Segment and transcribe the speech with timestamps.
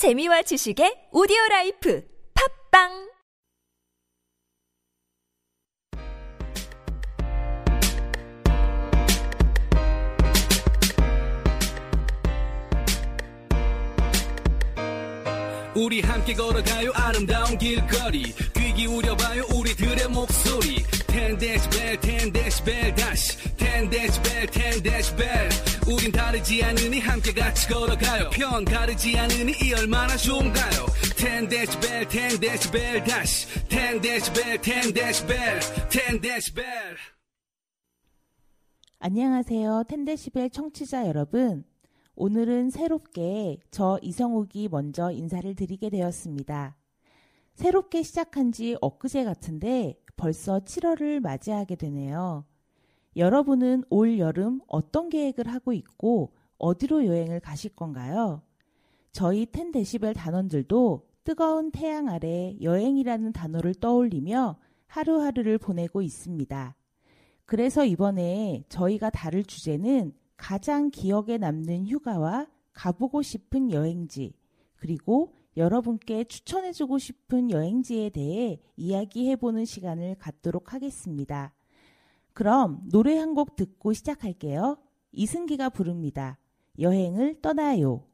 [0.00, 3.10] 재미와 지식의 오디오 라이프 팟빵!
[15.76, 16.92] 우리 함께 걸어가요.
[16.94, 18.22] 아름다운 길거리.
[18.56, 19.42] 귀 기울여봐요.
[19.54, 29.18] 우리들의 목소리 10데시벨 10데시벨 다시 10데시벨 10데시벨 우린 다르지 않으니 함께 같이 걸어가요 편 가르지
[29.18, 30.86] 않으니 이 얼마나 좋은가요
[31.16, 36.62] 10데시벨 10데시벨 다시 10데시벨 10데시벨 10데시벨
[39.02, 39.84] 안녕하세요.
[39.88, 41.64] 텐데시벨 청취자 여러분.
[42.16, 46.76] 오늘은 새롭게 저 이성욱이 먼저 인사를 드리게 되었습니다.
[47.54, 52.44] 새롭게 시작한 지 엊그제 같은데 벌써 7월을 맞이하게 되네요.
[53.16, 58.42] 여러분은 올 여름 어떤 계획을 하고 있고 어디로 여행을 가실 건가요?
[59.12, 64.58] 저희 텐데시벨 단원들도 뜨거운 태양 아래 여행이라는 단어를 떠올리며
[64.88, 66.76] 하루하루를 보내고 있습니다.
[67.46, 74.34] 그래서 이번에 저희가 다룰 주제는 가장 기억에 남는 휴가와 가보고 싶은 여행지,
[74.76, 81.52] 그리고 여러분께 추천해주고 싶은 여행지에 대해 이야기해보는 시간을 갖도록 하겠습니다.
[82.32, 84.78] 그럼 노래 한 곡 듣고 시작할게요.
[85.12, 86.38] 이승기가 부릅니다.
[86.78, 88.04] 여행을 떠나요.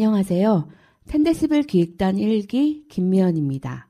[0.00, 0.66] 안녕하세요.
[1.08, 3.86] 텐데시벨 기획단 1기 김미연입니다.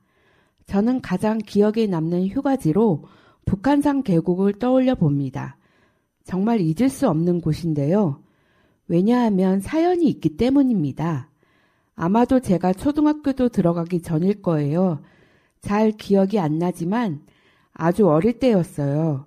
[0.67, 3.05] 저는 가장 기억에 남는 휴가지로
[3.45, 5.57] 북한산 계곡을 떠올려 봅니다.
[6.25, 8.25] 정말 잊을 수 없는 곳인데요.
[8.89, 11.31] 왜냐하면 사연이 있기 때문입니다.
[11.95, 15.03] 아마도 제가 초등학교도 들어가기 전일 거예요.
[15.61, 17.21] 잘 기억이 안 나지만
[17.73, 19.27] 아주 어릴 때였어요.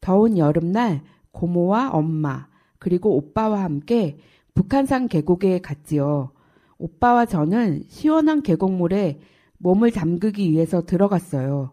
[0.00, 1.02] 더운 여름날
[1.32, 2.48] 고모와 엄마,
[2.78, 4.16] 그리고 오빠와 함께
[4.58, 6.32] 북한산 계곡에 갔지요.
[6.78, 9.20] 오빠와 저는 시원한 계곡물에
[9.58, 11.70] 몸을 담그기 위해서 들어갔어요.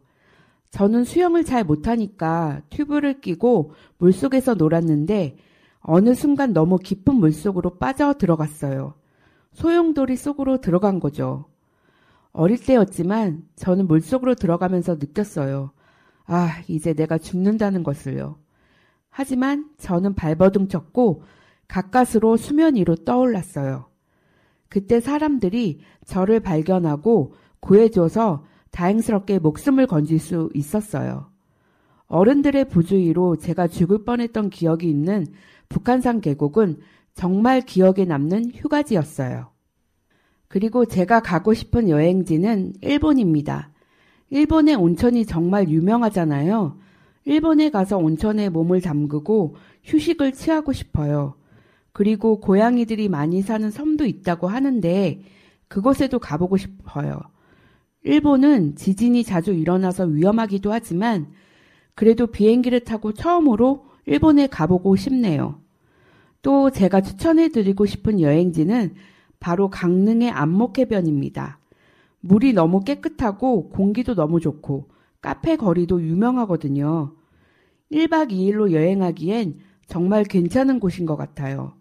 [0.69, 5.35] 저는 수영을 잘 못하니까 튜브를 끼고 물속에서 놀았는데
[5.79, 8.93] 어느 순간 너무 깊은 물속으로 빠져 들어갔어요.
[9.53, 11.45] 소용돌이 속으로 들어간 거죠.
[12.33, 15.71] 어릴 때였지만 저는 물속으로 들어가면서 느꼈어요.
[16.27, 18.37] 아, 이제 내가 죽는다는 것을요.
[19.09, 21.23] 하지만 저는 발버둥 쳤고
[21.67, 23.87] 가까스로 수면 위로 떠올랐어요.
[24.69, 31.31] 그때 사람들이 저를 발견하고 구해줘서 다행스럽게 목숨을 건질 수 있었어요.
[32.07, 35.25] 어른들의 부주의로 제가 죽을 뻔했던 기억이 있는
[35.69, 36.77] 북한산 계곡은
[37.13, 39.49] 정말 기억에 남는 휴가지였어요.
[40.47, 43.71] 그리고 제가 가고 싶은 여행지는 일본입니다.
[44.29, 46.77] 일본의 온천이 정말 유명하잖아요.
[47.25, 51.35] 일본에 가서 온천에 몸을 담그고 휴식을 취하고 싶어요.
[51.95, 55.21] 그리고 고양이들이 많이 사는 섬도 있다고 하는데
[55.69, 57.21] 그곳에도 가보고 싶어요.
[58.03, 61.27] 일본은 지진이 자주 일어나서 위험하기도 하지만
[61.93, 65.61] 그래도 비행기를 타고 처음으로 일본에 가보고 싶네요.
[66.41, 68.95] 또 제가 추천해드리고 싶은 여행지는
[69.39, 71.59] 바로 강릉의 안목해변입니다.
[72.19, 74.89] 물이 너무 깨끗하고 공기도 너무 좋고
[75.21, 77.15] 카페 거리도 유명하거든요.
[77.89, 81.71] 1박 2일로 여행하기엔 정말 괜찮은 곳인 것 같아요.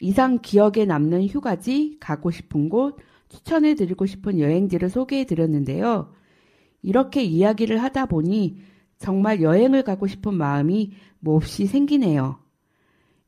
[0.00, 2.96] 이상 기억에 남는 휴가지, 가고 싶은 곳,
[3.28, 6.12] 추천해 드리고 싶은 여행지를 소개해 드렸는데요.
[6.82, 8.60] 이렇게 이야기를 하다 보니
[8.98, 12.38] 정말 여행을 가고 싶은 마음이 몹시 생기네요.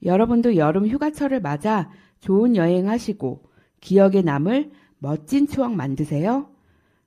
[0.05, 1.90] 여러분도 여름 휴가철을 맞아
[2.20, 3.43] 좋은 여행하시고
[3.81, 6.50] 기억에 남을 멋진 추억 만드세요.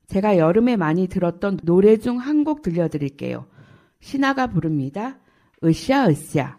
[0.07, 3.45] 제가 여름에 많이 들었던 노래 중 한 곡 들려드릴게요.
[4.01, 5.18] 신화가 부릅니다.
[5.63, 6.57] 으쌰 으쌰.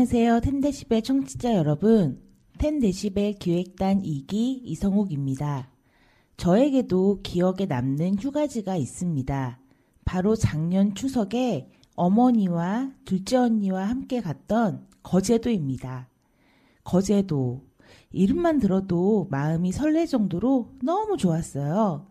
[0.00, 0.40] 안녕하세요.
[0.40, 2.22] 텐데시벨 청취자 여러분.
[2.56, 5.68] 텐데시벨 기획단 2기 이성욱입니다.
[6.38, 9.60] 저에게도 기억에 남는 휴가지가 있습니다.
[10.06, 16.08] 바로 작년 추석에 어머니와 둘째 언니와 함께 갔던 거제도입니다.
[16.82, 17.60] 거제도.
[18.10, 22.06] 이름만 들어도 마음이 설렐 정도로 너무 좋았어요.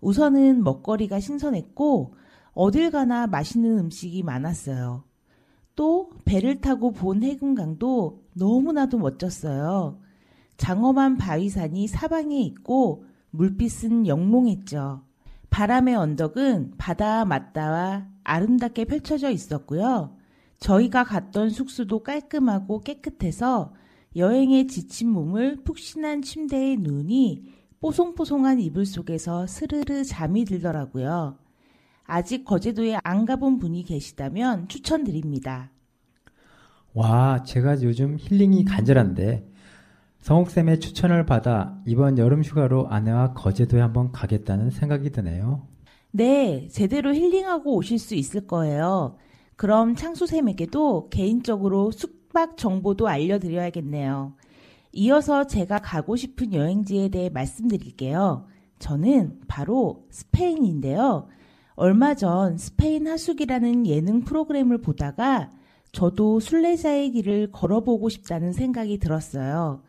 [0.00, 2.14] 우선은 먹거리가 신선했고,
[2.52, 5.02] 어딜 가나 맛있는 음식이 많았어요.
[5.76, 10.00] 또 배를 타고 본 해금강도 너무나도 멋졌어요.
[10.56, 15.02] 장엄한 바위산이 사방에 있고 물빛은 영롱했죠.
[15.50, 20.16] 바람의 언덕은 바다와 맞닿아 아름답게 펼쳐져 있었고요.
[20.58, 23.74] 저희가 갔던 숙소도 깔끔하고 깨끗해서
[24.16, 31.36] 여행에 지친 몸을 푹신한 침대에 누우니 뽀송뽀송한 이불 속에서 스르르 잠이 들더라고요.
[32.04, 35.70] 아직 거제도에 안 가본 분이 계시다면 추천드립니다.
[36.92, 39.50] 와, 제가 요즘 힐링이 간절한데
[40.20, 45.66] 성욱쌤의 추천을 받아 이번 여름 휴가로 아내와 거제도에 한번 가겠다는 생각이 드네요.
[46.12, 49.16] 네, 제대로 힐링하고 오실 수 있을 거예요.
[49.56, 54.34] 그럼 창수쌤에게도 개인적으로 숙박 정보도 알려드려야겠네요.
[54.92, 58.46] 이어서 제가 가고 싶은 여행지에 대해 말씀드릴게요.
[58.78, 61.26] 저는 바로 스페인인데요.
[61.76, 65.50] 얼마 전 스페인 하숙이라는 예능 프로그램을 보다가
[65.92, 69.82] 저도 순례자의 길을 걸어보고 싶다는 생각이 들었어요.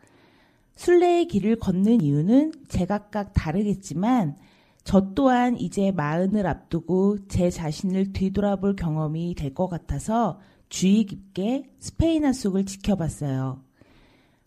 [0.76, 4.36] 순례의 길을 걷는 이유는 제각각 다르겠지만
[4.84, 12.24] 저 또한 이제 마흔을 앞두고 제 자신을 뒤돌아볼 경험이 될 것 같아서 주의 깊게 스페인
[12.24, 13.62] 하숙을 지켜봤어요.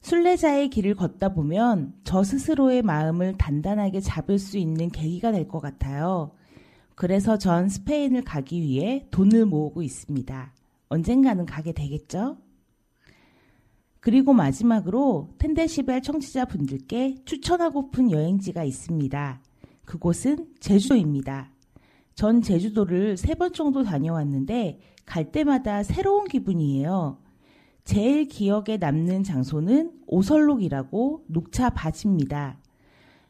[0.01, 6.31] 순례자의 길을 걷다 보면 저 스스로의 마음을 단단하게 잡을 수 있는 계기가 될 것 같아요.
[6.99, 10.53] 그래서 전 스페인을 가기 위해 돈을 모으고 있습니다.
[10.89, 12.35] 언젠가는 가게 되겠죠?
[14.01, 19.41] 그리고 마지막으로 텐데시벨 청취자분들께 추천하고픈 여행지가 있습니다.
[19.85, 21.53] 그곳은 제주도입니다.
[22.15, 27.17] 전 제주도를 세 번 정도 다녀왔는데 갈 때마다 새로운 기분이에요.
[27.85, 32.59] 제일 기억에 남는 장소는 오설록이라고 녹차 밭입니다.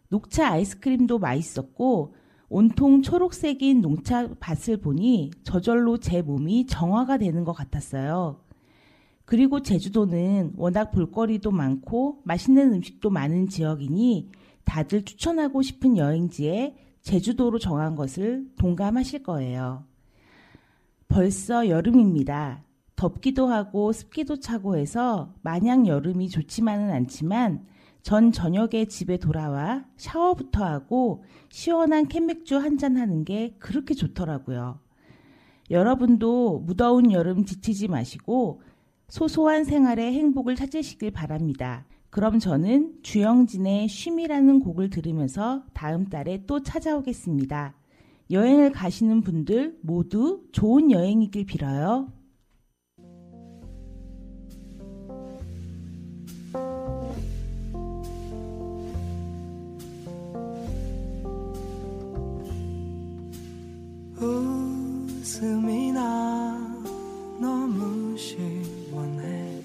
[0.08, 2.16] 녹차 아이스크림도 맛있었고
[2.50, 8.42] 온통 초록색인 녹차 밭을 보니 저절로 제 몸이 정화가 되는 것 같았어요.
[9.26, 14.32] 그리고 제주도는 워낙 볼거리도 많고 맛있는 음식도 많은 지역이니
[14.64, 19.86] 다들 추천하고 싶은 여행지에 제주도로 정한 것을 동감하실 거예요.
[21.08, 22.64] 벌써 여름입니다.
[22.96, 27.66] 덥기도 하고 습기도 차고 해서 마냥 여름이 좋지만은 않지만
[28.02, 34.80] 전 저녁에 집에 돌아와 샤워부터 하고 시원한 캔맥주 한잔 하는 게 그렇게 좋더라고요.
[35.70, 38.62] 여러분도 무더운 여름 지치지 마시고
[39.08, 41.86] 소소한 생활의 행복을 찾으시길 바랍니다.
[42.10, 47.76] 그럼 저는 주영진의 쉼이라는 곡을 들으면서 다음 달에 또 찾아오겠습니다.
[48.32, 52.12] 여행을 가시는 분들 모두 좋은 여행이길 빌어요.
[65.40, 66.52] 가슴이 나
[67.40, 69.62] 너무 시원해.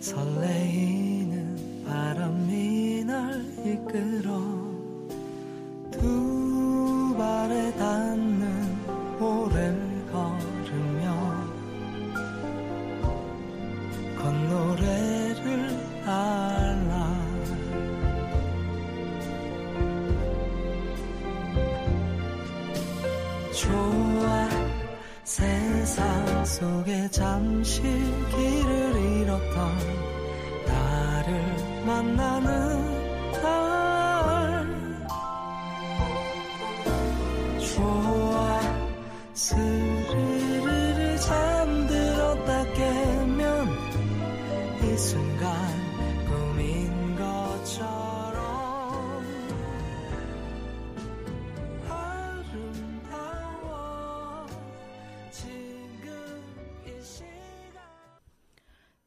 [0.00, 4.53] 설레이는 바람이 날 이끌어.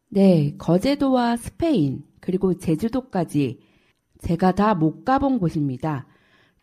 [0.09, 3.59] 네, 거제도와 스페인, 그리고 제주도까지
[4.19, 6.07] 제가 다 못 가본 곳입니다.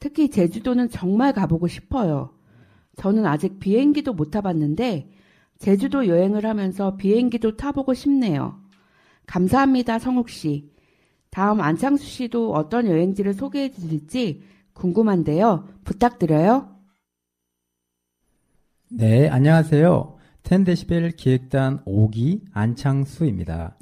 [0.00, 2.34] 특히 제주도는 정말 가보고 싶어요.
[2.96, 5.10] 저는 아직 비행기도 못 타봤는데
[5.58, 8.60] 제주도 여행을 하면서 비행기도 타보고 싶네요.
[9.26, 10.72] 감사합니다, 성욱 씨.
[11.30, 14.42] 다음 안창수 씨도 어떤 여행지를 소개해 주실지
[14.74, 15.68] 궁금한데요.
[15.84, 16.68] 부탁드려요.
[18.90, 20.16] 네, 안녕하세요.
[20.44, 23.78] 텐데시벨 기획단 5기 안창수입니다.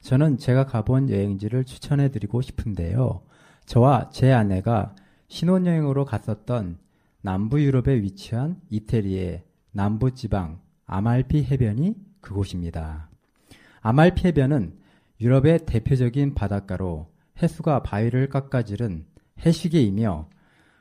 [0.00, 3.20] 저는 제가 가본 여행지를 추천해 드리고 싶은데요.
[3.66, 4.94] 저와 제 아내가
[5.28, 6.78] 신혼여행으로 갔었던
[7.20, 13.10] 남부 유럽에 위치한 이태리의 남부 지방 아말피 해변이 그곳입니다.
[13.82, 14.78] 아말피 해변은
[15.20, 17.06] 유럽의 대표적인 바닷가로
[17.42, 19.04] 해수가 바위를 깎아지른
[19.44, 20.30] 해시계이며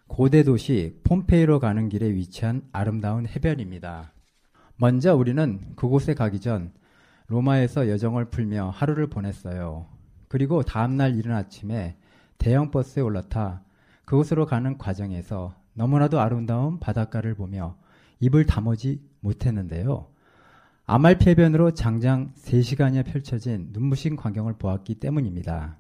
[0.08, 4.14] 고대 도시 폼페이로 가는 길에 위치한 아름다운 해변입니다.
[4.80, 6.72] 먼저 우리는 그곳에 가기 전
[7.28, 9.88] 로마에서 여정을 풀며 하루를 보냈어요.
[10.28, 11.98] 그리고 다음날 이른 아침에
[12.38, 13.64] 대형 버스에 올라타
[14.06, 17.76] 그곳으로 가는 과정에서 너무나도 아름다운 바닷가를 보며
[18.20, 20.08] 입을 다무지 못했는데요.
[20.86, 25.76] 아말피 해변으로 장장 3시간이나 펼쳐진 눈부신 광경을 보았기 때문입니다.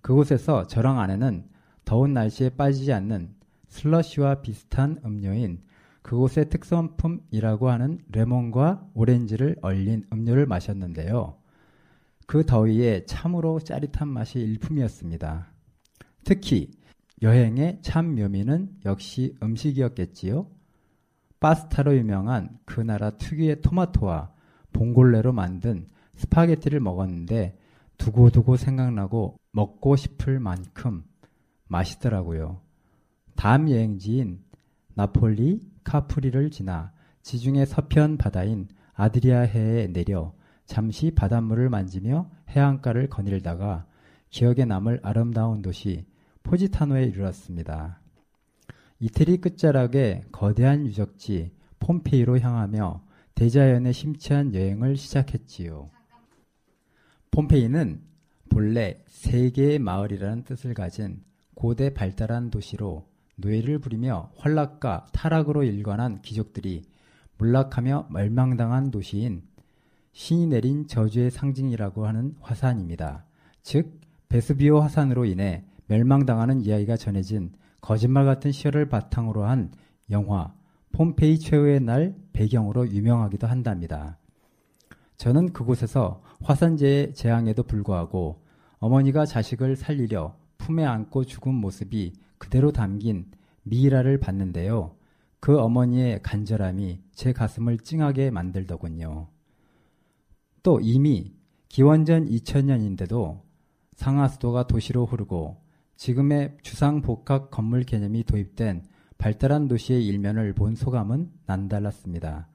[0.00, 1.44] 그곳에서 저랑 아내는
[1.84, 3.34] 더운 날씨에 빠지지 않는
[3.68, 5.62] 슬러시와 비슷한 음료인
[6.02, 11.36] 그곳의 특선품이라고 하는 레몬과 오렌지를 얼린 음료를 마셨는데요.
[12.26, 15.52] 그 더위에 참으로 짜릿한 맛이 일품이었습니다.
[16.24, 16.70] 특히
[17.22, 20.46] 여행의 참 묘미는 역시 음식이었겠지요.
[21.40, 24.32] 파스타로 유명한 그 나라 특유의 토마토와
[24.72, 27.58] 봉골레로 만든 스파게티를 먹었는데
[27.98, 31.04] 두고두고 생각나고 먹고 싶을 만큼
[31.68, 32.60] 맛있더라고요.
[33.36, 34.42] 다음 여행지인
[34.94, 40.34] 나폴리 카프리를 지나 지중해 서편 바다인 아드리아해에 내려
[40.66, 43.86] 잠시 바닷물을 만지며 해안가를 거닐다가
[44.30, 46.06] 기억에 남을 아름다운 도시
[46.42, 48.00] 포지타노에 이르렀습니다.
[49.00, 53.02] 이태리 끝자락의 거대한 유적지 폼페이로 향하며
[53.34, 55.90] 대자연의 심취한 여행을 시작했지요.
[57.30, 58.02] 폼페이는
[58.50, 61.22] 본래 세계의 마을이라는 뜻을 가진
[61.54, 63.09] 고대 발달한 도시로
[63.40, 66.82] 노예를 부리며 환락과 타락으로 일관한 귀족들이
[67.38, 69.42] 몰락하며 멸망당한 도시인
[70.12, 73.24] 신이 내린 저주의 상징이라고 하는 화산입니다.
[73.62, 79.72] 즉 베스비오 화산으로 인해 멸망당하는 이야기가 전해진 거짓말 같은 시설을 바탕으로 한
[80.10, 80.54] 영화
[80.92, 84.18] 폼페이 최후의 날 배경으로 유명하기도 한답니다.
[85.16, 88.42] 저는 그곳에서 화산재의 재앙에도 불구하고
[88.78, 93.30] 어머니가 자식을 살리려 품에 안고 죽은 모습이 그대로 담긴
[93.62, 94.96] 미이라를 봤는데요.
[95.38, 99.28] 그 어머니의 간절함이 제 가슴을 찡하게 만들더군요.
[100.64, 101.32] 또 이미
[101.68, 103.40] 기원전 2000년인데도
[103.92, 105.62] 상하수도가 도시로 흐르고
[105.94, 108.84] 지금의 주상복합 건물 개념이 도입된
[109.16, 112.48] 발달한 도시의 일면을 본 소감은 남달랐습니다.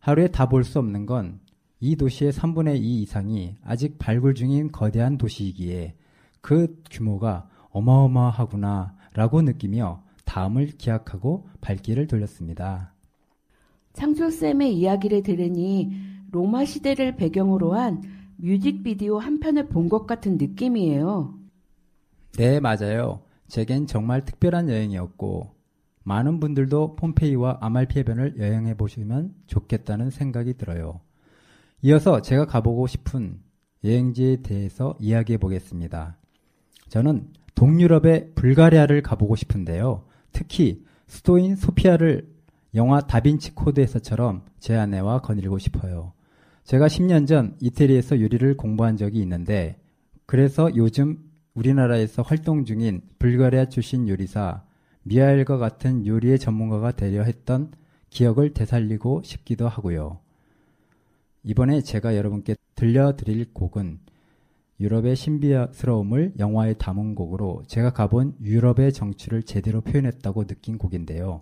[0.00, 1.44] 하루에 다 볼 수 없는 건
[1.84, 5.94] 이 도시의 3분의 2 이상이 아직 발굴 중인 거대한 도시이기에
[6.40, 12.92] 그 규모가 어마어마하구나 라고 느끼며 다음을 기약하고 발길을 돌렸습니다.
[13.92, 15.92] 창조쌤의 이야기를 들으니
[16.32, 18.02] 로마 시대를 배경으로 한
[18.36, 21.38] 뮤직비디오 한 편을 본 것 같은 느낌이에요.
[22.36, 23.22] 네, 맞아요.
[23.46, 25.52] 제겐 정말 특별한 여행이었고
[26.02, 31.00] 많은 분들도 폼페이와 아말피 해변을 여행해 보시면 좋겠다는 생각이 들어요.
[31.82, 33.40] 이어서 제가 가보고 싶은
[33.84, 36.16] 여행지에 대해서 이야기해 보겠습니다.
[36.88, 40.04] 저는 동유럽의 불가리아를 가보고 싶은데요.
[40.32, 42.28] 특히 수도인 소피아를
[42.74, 46.12] 영화 다빈치 코드에서처럼 제 아내와 거닐고 싶어요.
[46.64, 49.78] 제가 10년 전 이태리에서 요리를 공부한 적이 있는데
[50.26, 51.18] 그래서 요즘
[51.54, 54.64] 우리나라에서 활동 중인 불가리아 출신 요리사
[55.04, 57.70] 미하엘과 같은 요리의 전문가가 되려 했던
[58.10, 60.18] 기억을 되살리고 싶기도 하고요.
[61.42, 63.98] 이번에 제가 여러분께 들려드릴 곡은
[64.84, 71.40] 유럽의 신비스러움을 영화에 담은 곡으로 제가 가본 유럽의 정취를 제대로 표현했다고 느낀 곡인데요.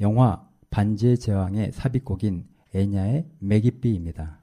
[0.00, 4.40] 영화 반지의 제왕의 삽입곡인 애냐의 메기비입니다.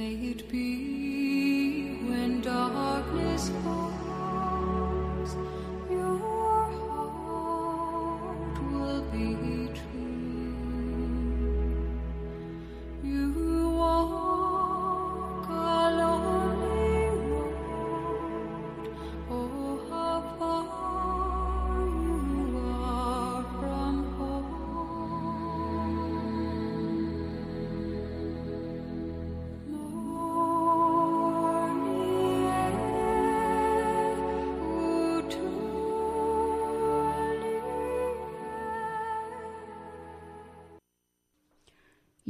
[0.00, 1.09] May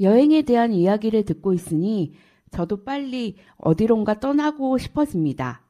[0.01, 2.15] 여행에 대한 이야기를 듣고 있으니
[2.51, 5.63] 저도 빨리 어디론가 떠나고 싶어집니다.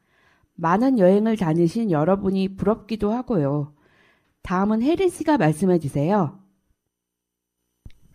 [0.55, 3.75] 많은 여행을 다니신 여러분이 부럽기도 하고요.
[4.43, 6.39] 다음은 혜린 씨가 말씀해 주세요.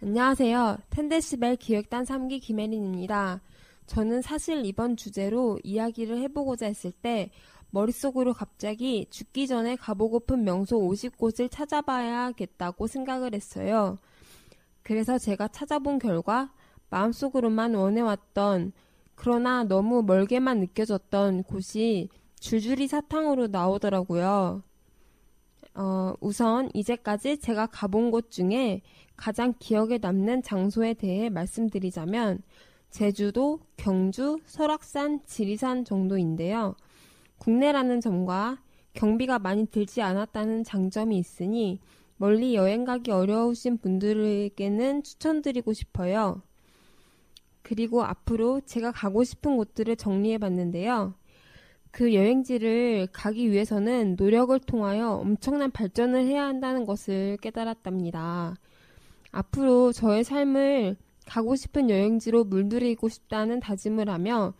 [0.02, 0.78] 안녕하세요.
[0.90, 3.42] 텐데시벨 기획단 3기 김혜린입니다.
[3.88, 7.32] 저는 사실 이번 주제로 이야기를 해보고자 했을 때
[7.70, 13.98] 머릿속으로 갑자기 죽기 전에 가보고픈 명소 50곳을 찾아봐야겠다고 생각을 했어요.
[14.86, 16.54] 그래서 제가 찾아본 결과
[16.92, 18.72] 마음속으로만 원해왔던
[19.16, 24.62] 그러나 너무 멀게만 느껴졌던 곳이 줄줄이 사탕으로 나오더라고요.
[25.74, 28.84] 어, 우선 이제까지 제가 가본 곳 중에
[29.18, 32.44] 가장 기억에 남는 장소에 대해 말씀드리자면
[32.92, 36.76] 제주도, 경주, 설악산, 지리산 정도인데요.
[37.40, 38.62] 국내라는 점과
[38.94, 41.80] 경비가 많이 들지 않았다는 장점이 있으니
[42.18, 46.42] 멀리 여행 가기 어려우신 분들에게는 추천드리고 싶어요.
[47.62, 51.16] 그리고 앞으로 제가 가고 싶은 곳들을 정리해 봤는데요.
[51.92, 58.56] 그 여행지를 가기 위해서는 노력을 통하여 엄청난 발전을 해야 한다는 것을 깨달았답니다.
[59.32, 64.54] 앞으로 저의 삶을 가고 싶은 여행지로 물들이고 싶다는 다짐을 하며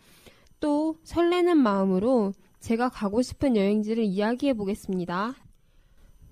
[0.60, 5.34] 또 설레는 마음으로 제가 가고 싶은 여행지를 이야기해 보겠습니다.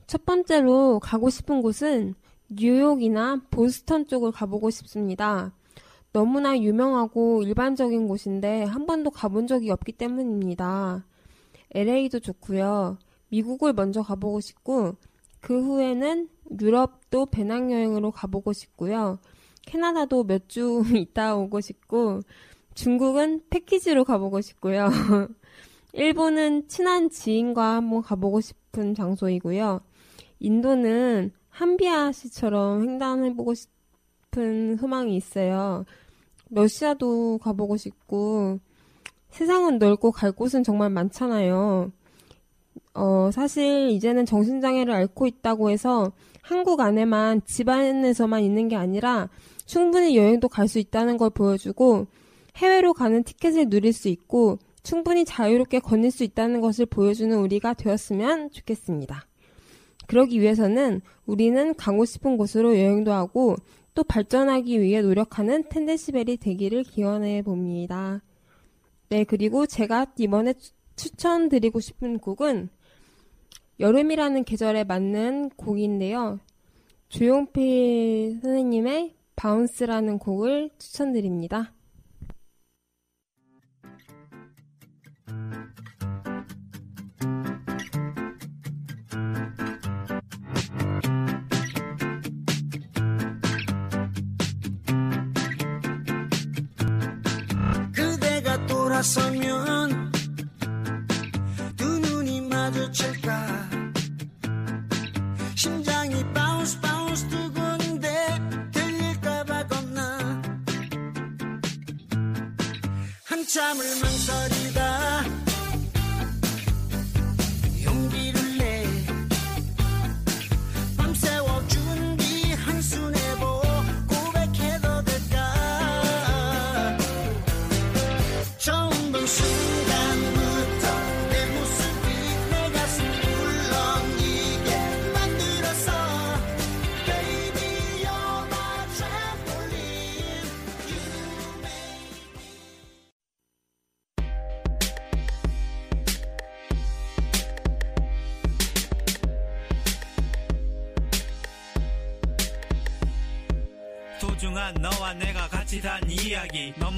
[0.06, 2.14] 첫 번째로 가고 싶은 곳은
[2.48, 5.52] 뉴욕이나 보스턴 쪽을 가보고 싶습니다.
[6.12, 11.04] 너무나 유명하고 일반적인 곳인데 한 번도 가본 적이 없기 때문입니다.
[11.74, 12.98] LA도 좋고요.
[13.30, 14.94] 미국을 먼저 가보고 싶고
[15.40, 16.28] 그 후에는
[16.60, 19.18] 유럽도 배낭여행으로 가보고 싶고요.
[19.66, 22.20] 캐나다도 몇 주 있다 오고 싶고
[22.74, 24.88] 중국은 패키지로 가보고 싶고요.
[25.92, 29.80] 일본은 친한 지인과 한번 가보고 싶은 장소이고요.
[30.44, 35.84] 인도는 한비아 씨처럼 횡단해보고 싶은 소망이 있어요.
[36.50, 38.60] 러시아도 가보고 싶고
[39.30, 41.90] 세상은 넓고 갈 곳은 정말 많잖아요.
[42.94, 49.28] 어, 사실 이제는 정신장애를 앓고 있다고 해서 한국 안에만 집안에서만 있는 게 아니라
[49.64, 52.06] 충분히 여행도 갈 수 있다는 걸 보여주고
[52.56, 58.50] 해외로 가는 티켓을 누릴 수 있고 충분히 자유롭게 거닐 수 있다는 것을 보여주는 우리가 되었으면
[58.50, 59.26] 좋겠습니다.
[60.06, 63.56] 그러기 위해서는 우리는 가고 싶은 곳으로 여행도 하고
[63.94, 68.22] 또 발전하기 위해 노력하는 텐데시벨이 되기를 기원해 봅니다.
[69.08, 72.68] 네, 그리고 제가 이번에 추- 추천드리고 싶은 곡은
[73.80, 76.40] 여름이라는 계절에 맞는 곡인데요.
[77.08, 81.73] 조용필 선생님의 바운스라는 곡을 추천드립니다.
[99.04, 99.53] 그대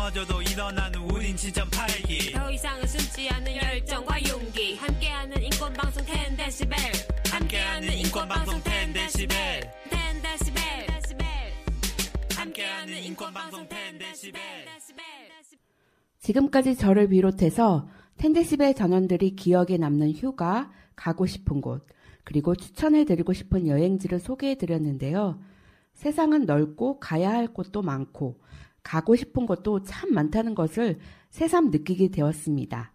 [0.07, 2.33] 넘어져도 일어나는 우린 진짜 팔기.
[2.33, 4.77] 더 이상은 숨지 않는 열정과 용기.
[4.77, 6.77] 함께하는 인권방송 10데시벨.
[7.33, 9.33] 함께하는 인권방송 10데시벨.
[9.91, 11.19] 10데시벨.
[12.37, 14.37] 함께하는 인권방송 10데시벨.
[16.21, 21.85] 지금까지 저를 비롯해서 텐데시벨 전원들이 기억에 남는 휴가, 가고 싶은 곳,
[22.23, 25.41] 그리고 추천해드리고 싶은 여행지를 소개해드렸는데요.
[25.95, 28.39] 세상은 넓고 가야 할 곳도 많고
[28.87, 32.93] 가고 싶은 곳도 참 많다는 것을 새삼 느끼게 되었습니다.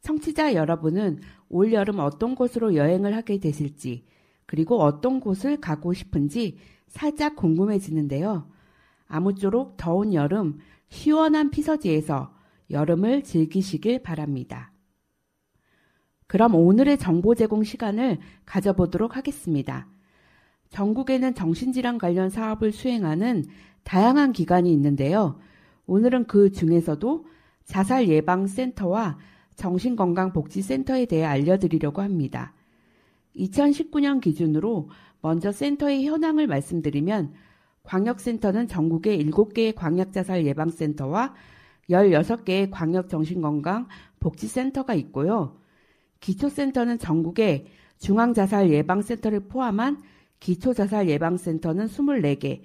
[0.00, 1.20] 청취자 여러분은
[1.50, 4.06] 올 여름 어떤 곳으로 여행을 하게 되실지,
[4.46, 6.56] 그리고 어떤 곳을 가고 싶은지
[6.88, 8.48] 살짝 궁금해지는데요.
[9.06, 12.34] 아무쪼록 더운 여름, 시원한 피서지에서
[12.70, 14.72] 여름을 즐기시길 바랍니다.
[16.26, 19.88] 그럼 오늘의 정보 제공 시간을 가져보도록 하겠습니다.
[20.70, 23.44] 전국에는 정신질환 관련 사업을 수행하는
[23.84, 25.38] 다양한 기관이 있는데요.
[25.86, 27.24] 오늘은 그 중에서도
[27.64, 29.18] 자살 예방 센터와
[29.56, 32.54] 정신건강복지센터에 대해 알려드리려고 합니다.
[33.36, 34.90] 2019년 기준으로
[35.20, 37.32] 먼저 센터의 현황을 말씀드리면
[37.84, 41.34] 광역센터는 전국에 7개의 광역자살 예방센터와
[41.90, 45.58] 16개의 광역정신건강복지센터가 있고요.
[46.20, 47.66] 기초센터는 전국에
[47.98, 50.00] 중앙자살 예방센터를 포함한
[50.40, 52.62] 기초자살 예방센터는 24개,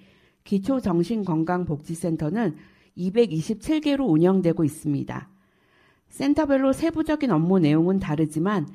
[0.47, 2.55] 기초정신건강복지센터는
[2.97, 5.29] 227개로 운영되고 있습니다.
[6.07, 8.67] 센터별로 세부적인 업무 내용은 다르지만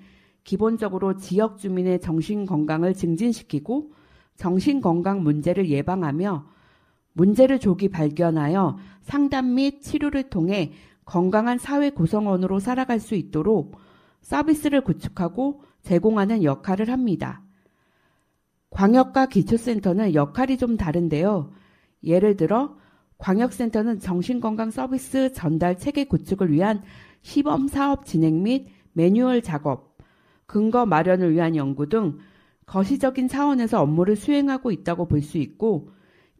[0.44, 3.92] 기본적으로 지역 주민의 정신 건강을 증진시키고
[4.36, 6.46] 정신 건강 문제를 예방하며
[7.14, 10.72] 문제를 조기 발견하여 상담 및 치료를 통해
[11.04, 13.76] 건강한 사회 구성원으로 살아갈 수 있도록
[14.20, 17.42] 서비스를 구축하고 제공하는 역할을 합니다.
[18.70, 21.52] 광역과 기초센터는 역할이 좀 다른데요.
[22.04, 22.76] 예를 들어
[23.18, 26.82] 광역센터는 정신건강 서비스 전달 체계 구축을 위한
[27.22, 29.96] 시범 사업 진행 및 매뉴얼 작업,
[30.46, 32.18] 근거 마련을 위한 연구 등
[32.66, 35.90] 거시적인 차원에서 업무를 수행하고 있다고 볼 수 있고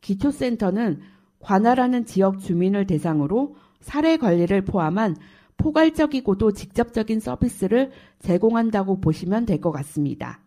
[0.01, 1.01] 기초센터는
[1.39, 5.17] 관할하는 지역 주민을 대상으로 사례 관리를 포함한
[5.57, 10.41] 포괄적이고도 직접적인 서비스를 제공한다고 보시면 될 것 같습니다.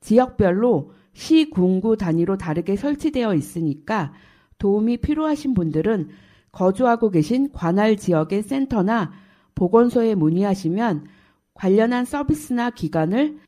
[0.00, 4.12] 지역별로 시, 군구 단위로 다르게 설치되어 있으니까
[4.58, 6.08] 도움이 필요하신 분들은
[6.52, 9.12] 거주하고 계신 관할 지역의 센터나
[9.54, 11.06] 보건소에 문의하시면
[11.54, 13.38] 관련한 서비스나 기관을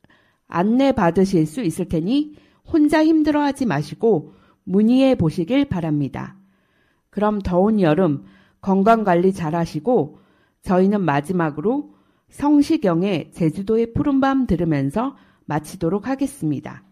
[0.47, 6.37] 안내 받으실 수 있을 테니 혼자 힘들어 하지 마시고 문의해 보시길 바랍니다.
[7.09, 8.25] 그럼 더운 여름
[8.61, 10.19] 건강 관리 잘 하시고
[10.61, 11.93] 저희는 마지막으로
[12.29, 16.83] 성시경의 제주도의 푸른밤 들으면서 마치도록 하겠습니다.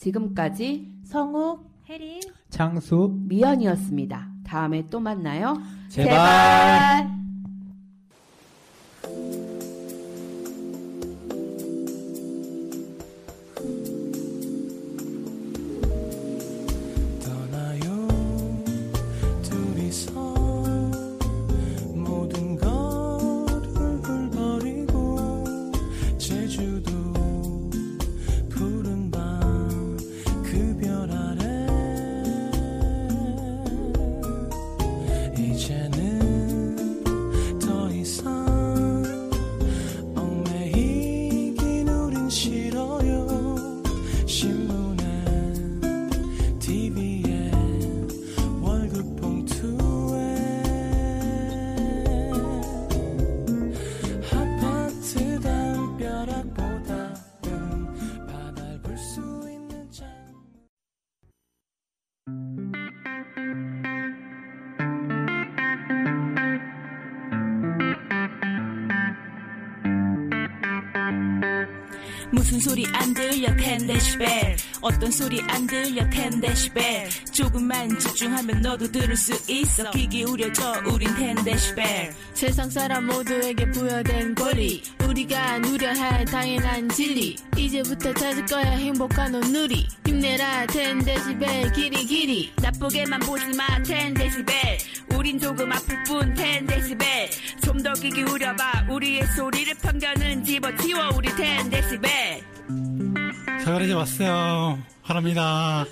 [0.00, 4.30] 지금까지 성욱, 혜린, 창수, 미연이었습니다.
[4.44, 5.54] 다음에 또 만나요.
[5.90, 7.10] 제발.
[9.02, 9.39] 제발.
[72.32, 79.32] 무슨 소리 안 들려 10데시벨 어떤 소리 안 들려 10데시벨 조금만 집중하면 너도 들을 수
[79.50, 79.90] 있어.
[79.90, 87.34] 귀 기울여줘 우린 10데시벨 세상 사람 모두에게 부여된 권리 우리가 누려야 할 당연한 진리.
[87.56, 89.88] 이제부터 찾을 거야 행복한 오누리.
[90.06, 92.52] 힘내라 10데시벨 길이 길이.
[92.62, 94.52] 나쁘게만 보지 마 10데시벨.
[95.16, 97.60] 우린 조금 아플 뿐 10데시벨.
[97.60, 98.86] 좀 더 귀 기울여봐.
[98.88, 102.04] 우리의 소리를 편견은 집어치워 우리 10데시벨.
[103.64, 104.78] 자, 이제 왔어요.
[105.02, 105.84] 바랍니다.